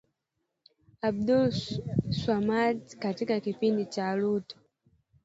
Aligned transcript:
Abdul 1.01 1.51
Swamadi 2.11 2.95
katika 2.97 3.39
kipindi 3.39 3.87
na 3.97 4.15
Ruto 4.15 4.55